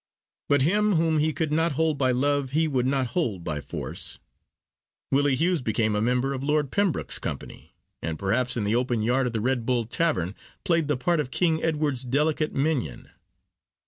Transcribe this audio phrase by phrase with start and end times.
[0.49, 4.17] But him whom he could not hold by love, he would not hold by force.
[5.11, 9.27] Willie Hughes became a member of Lord Pembroke's company, and, perhaps in the open yard
[9.27, 10.33] of the Red Bull Tavern,
[10.63, 13.11] played the part of King Edward's delicate minion.